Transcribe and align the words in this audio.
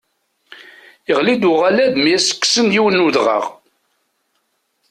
Yeɣli-d 1.07 1.43
uɣalad 1.51 1.93
mi 1.99 2.11
as-d-kksen 2.17 2.67
yiwen 2.73 2.95
n 3.01 3.03
udɣaɣ. 3.05 3.43